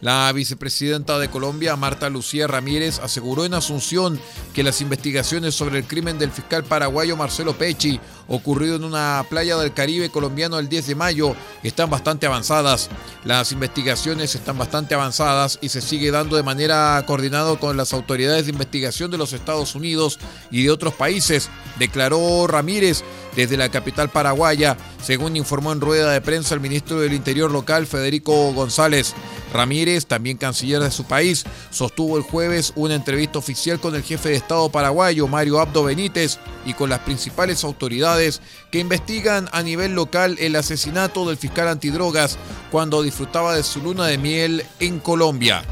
La 0.00 0.32
vicepresidenta 0.32 1.18
de 1.18 1.28
Colombia, 1.28 1.76
Marta 1.76 2.08
Lucía 2.08 2.46
Ramírez, 2.46 2.98
aseguró 3.00 3.44
en 3.44 3.52
Asunción 3.52 4.18
que 4.54 4.62
las 4.62 4.80
investigaciones 4.80 5.54
sobre 5.54 5.78
el 5.78 5.84
crimen 5.84 6.18
del 6.18 6.30
fiscal 6.30 6.64
paraguayo 6.64 7.18
Marcelo 7.18 7.52
Pecci, 7.52 8.00
ocurrido 8.26 8.76
en 8.76 8.84
una 8.84 9.26
playa 9.28 9.58
del 9.58 9.74
Caribe 9.74 10.08
colombiano 10.08 10.58
el 10.58 10.70
10 10.70 10.86
de 10.86 10.94
mayo, 10.94 11.36
están 11.62 11.90
bastante 11.90 12.26
avanzadas. 12.26 12.88
Las 13.24 13.52
investigaciones 13.52 14.34
están 14.34 14.56
bastante 14.56 14.94
avanzadas 14.94 15.58
y 15.60 15.68
se 15.68 15.82
sigue 15.82 16.10
dando 16.10 16.36
de 16.36 16.44
manera 16.44 17.04
coordinada 17.06 17.56
con 17.56 17.76
las 17.76 17.92
autoridades 17.92 18.46
de 18.46 18.52
investigación 18.52 19.10
de 19.10 19.18
los 19.18 19.34
Estados 19.34 19.74
Unidos 19.74 20.18
y 20.50 20.62
de 20.62 20.70
otros 20.70 20.94
países, 20.94 21.50
declaró 21.78 22.46
Ramírez 22.46 23.04
desde 23.36 23.58
la 23.58 23.68
capital 23.68 24.08
paraguaya, 24.08 24.78
según 25.02 25.36
informó 25.36 25.72
en 25.72 25.80
rueda 25.82 26.10
de 26.10 26.22
prensa 26.22 26.54
el 26.54 26.60
ministro 26.60 27.00
del 27.00 27.12
Interior 27.12 27.50
local, 27.50 27.86
Federico 27.86 28.52
González. 28.54 29.14
Ramírez, 29.52 30.06
también 30.06 30.36
canciller 30.36 30.80
de 30.80 30.90
su 30.90 31.04
país, 31.04 31.44
sostuvo 31.70 32.16
el 32.16 32.22
jueves 32.22 32.72
una 32.76 32.94
entrevista 32.94 33.38
oficial 33.38 33.80
con 33.80 33.94
el 33.94 34.02
jefe 34.02 34.30
de 34.30 34.36
Estado 34.36 34.70
paraguayo, 34.70 35.28
Mario 35.28 35.60
Abdo 35.60 35.84
Benítez, 35.84 36.38
y 36.64 36.74
con 36.74 36.90
las 36.90 37.00
principales 37.00 37.64
autoridades 37.64 38.40
que 38.70 38.78
investigan 38.78 39.48
a 39.52 39.62
nivel 39.62 39.94
local 39.94 40.36
el 40.38 40.56
asesinato 40.56 41.26
del 41.26 41.36
fiscal 41.36 41.68
antidrogas 41.68 42.38
cuando 42.70 43.02
disfrutaba 43.02 43.54
de 43.54 43.62
su 43.62 43.80
luna 43.80 44.06
de 44.06 44.18
miel 44.18 44.64
en 44.78 45.00
Colombia. 45.00 45.64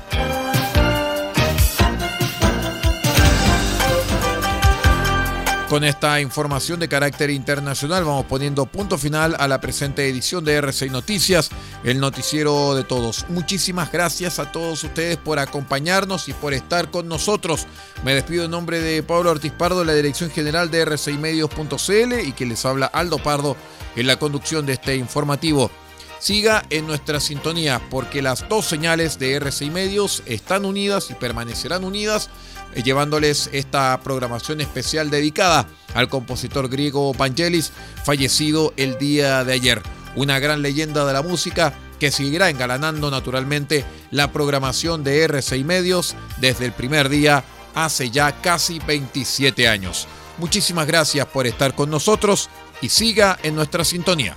Con 5.68 5.84
esta 5.84 6.18
información 6.22 6.80
de 6.80 6.88
carácter 6.88 7.28
internacional 7.28 8.02
vamos 8.02 8.24
poniendo 8.24 8.64
punto 8.64 8.96
final 8.96 9.36
a 9.38 9.46
la 9.46 9.60
presente 9.60 10.08
edición 10.08 10.42
de 10.42 10.54
RCI 10.54 10.88
Noticias, 10.88 11.50
el 11.84 12.00
noticiero 12.00 12.74
de 12.74 12.84
todos. 12.84 13.26
Muchísimas 13.28 13.92
gracias 13.92 14.38
a 14.38 14.50
todos 14.50 14.82
ustedes 14.82 15.18
por 15.18 15.38
acompañarnos 15.38 16.30
y 16.30 16.32
por 16.32 16.54
estar 16.54 16.90
con 16.90 17.06
nosotros. 17.06 17.66
Me 18.02 18.14
despido 18.14 18.46
en 18.46 18.50
nombre 18.50 18.80
de 18.80 19.02
Pablo 19.02 19.30
Ortiz 19.30 19.52
Pardo, 19.52 19.84
la 19.84 19.92
dirección 19.92 20.30
general 20.30 20.70
de 20.70 20.86
rcimedios.cl 20.86 22.20
y 22.24 22.32
que 22.32 22.46
les 22.46 22.64
habla 22.64 22.86
Aldo 22.86 23.18
Pardo 23.18 23.54
en 23.94 24.06
la 24.06 24.16
conducción 24.16 24.64
de 24.64 24.72
este 24.72 24.96
informativo. 24.96 25.70
Siga 26.18 26.64
en 26.70 26.86
nuestra 26.86 27.20
sintonía 27.20 27.80
porque 27.90 28.22
las 28.22 28.48
dos 28.48 28.66
señales 28.66 29.18
de 29.18 29.34
RCI 29.34 29.70
Medios 29.70 30.22
están 30.26 30.64
unidas 30.64 31.10
y 31.10 31.14
permanecerán 31.14 31.84
unidas 31.84 32.28
eh, 32.74 32.82
llevándoles 32.82 33.48
esta 33.52 34.00
programación 34.02 34.60
especial 34.60 35.10
dedicada 35.10 35.68
al 35.94 36.08
compositor 36.08 36.68
griego 36.68 37.14
Vangelis, 37.14 37.72
fallecido 38.04 38.74
el 38.76 38.98
día 38.98 39.44
de 39.44 39.52
ayer. 39.52 39.82
Una 40.16 40.40
gran 40.40 40.62
leyenda 40.62 41.04
de 41.06 41.12
la 41.12 41.22
música 41.22 41.72
que 42.00 42.10
seguirá 42.10 42.50
engalanando 42.50 43.10
naturalmente 43.10 43.84
la 44.10 44.32
programación 44.32 45.04
de 45.04 45.22
RCI 45.22 45.64
Medios 45.64 46.16
desde 46.38 46.64
el 46.64 46.72
primer 46.72 47.08
día 47.08 47.44
hace 47.74 48.10
ya 48.10 48.40
casi 48.40 48.80
27 48.80 49.68
años. 49.68 50.08
Muchísimas 50.38 50.86
gracias 50.86 51.26
por 51.26 51.46
estar 51.46 51.74
con 51.74 51.90
nosotros 51.90 52.48
y 52.80 52.88
siga 52.88 53.38
en 53.42 53.54
nuestra 53.54 53.84
sintonía. 53.84 54.36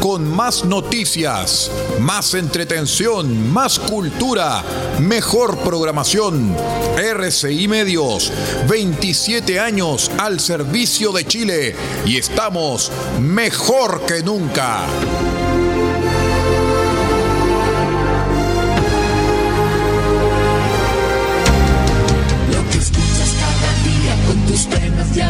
con 0.00 0.28
más 0.28 0.64
noticias, 0.64 1.70
más 2.00 2.34
entretención, 2.34 3.52
más 3.52 3.78
cultura, 3.78 4.64
mejor 4.98 5.58
programación. 5.58 6.56
RCI 6.96 7.68
Medios, 7.68 8.32
27 8.68 9.60
años 9.60 10.10
al 10.18 10.40
servicio 10.40 11.12
de 11.12 11.26
Chile 11.26 11.76
y 12.06 12.16
estamos 12.16 12.90
mejor 13.20 14.02
que 14.06 14.22
nunca. 14.22 14.86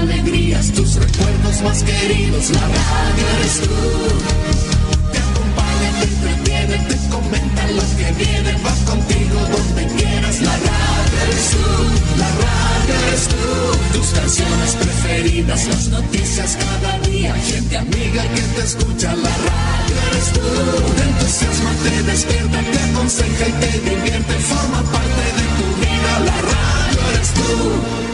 Alegrías, 0.00 0.72
tus 0.72 0.94
recuerdos 0.94 1.62
más 1.62 1.83
queridos, 1.83 2.50
la 2.50 2.61
radio 2.61 3.26
eres 3.38 3.61
tú. 3.61 4.59
Viene, 8.20 8.52
va 8.64 8.74
contigo 8.90 9.38
donde 9.56 9.87
quieras. 9.96 10.40
La 10.40 10.56
radio 10.56 11.16
eres 11.24 11.46
tú, 11.52 11.66
la 12.18 12.30
radio 12.44 12.94
eres 13.06 13.24
tú. 13.33 13.98
Tus 13.98 14.09
canciones 14.18 14.70
preferidas, 14.76 15.66
las 15.66 15.88
noticias 15.88 16.59
cada 16.64 16.98
día, 17.00 17.35
gente 17.35 17.76
amiga 17.76 18.22
que 18.35 18.42
te 18.54 18.62
escucha. 18.62 19.14
La 19.14 19.35
radio 19.50 19.96
eres 20.11 20.28
tú. 20.35 20.48
Te 20.96 21.02
entusiasma, 21.11 21.70
te 21.85 22.02
despierta, 22.02 22.59
te 22.72 22.78
aconseja 22.90 23.48
y 23.48 23.52
te 23.62 23.90
divierte, 23.90 24.35
forma 24.50 24.83
parte 24.94 25.24
de 25.38 25.46
tu 25.59 25.66
vida. 25.80 26.12
La 26.28 26.38
radio 26.54 27.00
eres 27.12 27.30
tú. 27.35 28.09